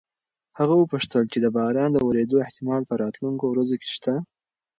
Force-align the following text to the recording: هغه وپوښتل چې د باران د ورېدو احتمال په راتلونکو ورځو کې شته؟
هغه 0.59 0.73
وپوښتل 0.77 1.23
چې 1.31 1.37
د 1.41 1.47
باران 1.57 1.89
د 1.93 1.97
ورېدو 2.07 2.43
احتمال 2.45 2.81
په 2.89 2.95
راتلونکو 3.03 3.45
ورځو 3.47 3.75
کې 3.81 3.89
شته؟ 3.95 4.13